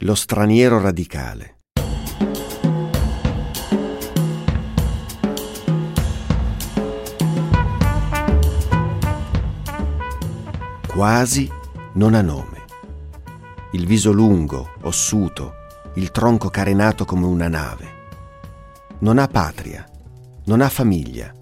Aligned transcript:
Lo 0.00 0.14
straniero 0.14 0.78
radicale. 0.78 1.60
Quasi 10.86 11.50
non 11.94 12.12
ha 12.12 12.20
nome. 12.20 12.64
Il 13.72 13.86
viso 13.86 14.12
lungo, 14.12 14.72
ossuto, 14.82 15.54
il 15.94 16.10
tronco 16.10 16.50
carenato 16.50 17.06
come 17.06 17.24
una 17.24 17.48
nave. 17.48 17.88
Non 18.98 19.16
ha 19.16 19.26
patria, 19.28 19.88
non 20.44 20.60
ha 20.60 20.68
famiglia. 20.68 21.32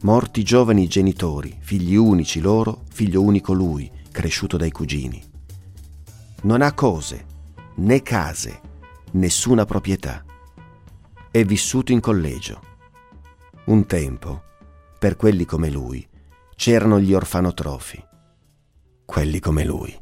Morti 0.00 0.42
giovani 0.42 0.88
genitori, 0.88 1.56
figli 1.60 1.94
unici 1.94 2.40
loro, 2.40 2.82
figlio 2.90 3.22
unico 3.22 3.52
lui, 3.52 3.88
cresciuto 4.10 4.56
dai 4.56 4.72
cugini. 4.72 5.22
Non 6.42 6.62
ha 6.62 6.72
cose, 6.72 7.30
né 7.76 8.02
case, 8.02 8.60
nessuna 9.12 9.64
proprietà. 9.64 10.24
È 11.30 11.44
vissuto 11.44 11.92
in 11.92 12.00
collegio. 12.00 12.60
Un 13.66 13.86
tempo, 13.86 14.42
per 14.98 15.16
quelli 15.16 15.44
come 15.44 15.70
lui, 15.70 16.06
c'erano 16.54 17.00
gli 17.00 17.14
orfanotrofi. 17.14 18.04
Quelli 19.04 19.40
come 19.40 19.64
lui. 19.64 20.00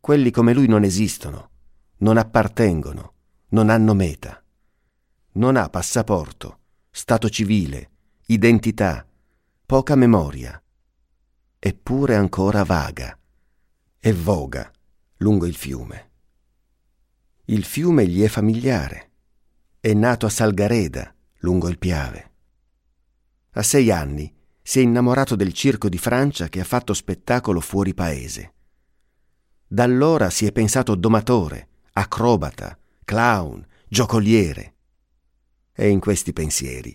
Quelli 0.00 0.30
come 0.30 0.54
lui 0.54 0.68
non 0.68 0.84
esistono, 0.84 1.50
non 1.98 2.16
appartengono, 2.16 3.14
non 3.48 3.68
hanno 3.68 3.94
meta. 3.94 4.42
Non 5.32 5.56
ha 5.56 5.68
passaporto, 5.68 6.60
stato 6.90 7.28
civile, 7.28 7.90
identità, 8.26 9.06
poca 9.66 9.96
memoria. 9.96 10.60
Eppure 11.58 12.14
ancora 12.14 12.62
vaga 12.62 13.18
e 13.98 14.12
voga 14.12 14.70
lungo 15.18 15.44
il 15.44 15.54
fiume. 15.56 16.07
Il 17.50 17.64
fiume 17.64 18.06
gli 18.06 18.22
è 18.22 18.28
familiare. 18.28 19.12
È 19.80 19.94
nato 19.94 20.26
a 20.26 20.28
Salgareda, 20.28 21.14
lungo 21.38 21.70
il 21.70 21.78
Piave. 21.78 22.32
A 23.52 23.62
sei 23.62 23.90
anni 23.90 24.30
si 24.60 24.80
è 24.80 24.82
innamorato 24.82 25.34
del 25.34 25.54
circo 25.54 25.88
di 25.88 25.96
Francia 25.96 26.50
che 26.50 26.60
ha 26.60 26.64
fatto 26.64 26.92
spettacolo 26.92 27.60
fuori 27.60 27.94
paese. 27.94 28.52
Da 29.66 29.84
allora 29.84 30.28
si 30.28 30.44
è 30.44 30.52
pensato 30.52 30.94
domatore, 30.94 31.68
acrobata, 31.92 32.78
clown, 33.02 33.66
giocoliere. 33.88 34.74
E 35.72 35.88
in 35.88 36.00
questi 36.00 36.34
pensieri 36.34 36.94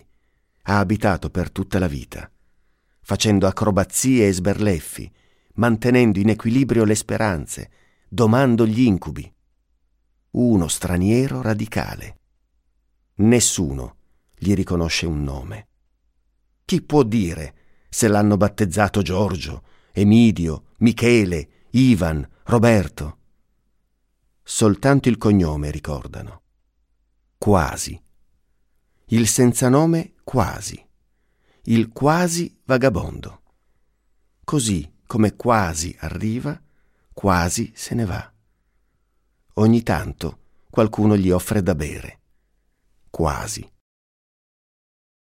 ha 0.66 0.78
abitato 0.78 1.30
per 1.30 1.50
tutta 1.50 1.80
la 1.80 1.88
vita, 1.88 2.30
facendo 3.00 3.48
acrobazie 3.48 4.28
e 4.28 4.32
sberleffi, 4.32 5.12
mantenendo 5.54 6.20
in 6.20 6.28
equilibrio 6.28 6.84
le 6.84 6.94
speranze, 6.94 7.70
domando 8.08 8.64
gli 8.64 8.82
incubi 8.82 9.33
uno 10.34 10.68
straniero 10.68 11.42
radicale. 11.42 12.18
Nessuno 13.16 13.96
gli 14.34 14.54
riconosce 14.54 15.06
un 15.06 15.22
nome. 15.22 15.68
Chi 16.64 16.82
può 16.82 17.02
dire 17.02 17.54
se 17.88 18.08
l'hanno 18.08 18.36
battezzato 18.36 19.02
Giorgio, 19.02 19.62
Emidio, 19.92 20.72
Michele, 20.78 21.66
Ivan, 21.70 22.28
Roberto? 22.44 23.18
Soltanto 24.42 25.08
il 25.08 25.18
cognome 25.18 25.70
ricordano. 25.70 26.42
Quasi. 27.38 28.00
Il 29.06 29.28
senza 29.28 29.68
nome 29.68 30.14
quasi. 30.24 30.82
Il 31.64 31.90
quasi 31.90 32.60
vagabondo. 32.64 33.42
Così 34.42 34.92
come 35.06 35.36
quasi 35.36 35.94
arriva, 36.00 36.60
quasi 37.12 37.70
se 37.74 37.94
ne 37.94 38.04
va. 38.04 38.33
Ogni 39.56 39.84
tanto 39.84 40.38
qualcuno 40.68 41.16
gli 41.16 41.30
offre 41.30 41.62
da 41.62 41.76
bere. 41.76 42.18
Quasi. 43.08 43.73